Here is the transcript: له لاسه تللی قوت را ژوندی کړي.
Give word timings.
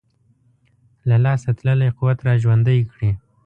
له 1.09 1.17
لاسه 1.25 1.49
تللی 1.57 1.89
قوت 1.97 2.19
را 2.27 2.33
ژوندی 2.43 2.79
کړي. 2.91 3.09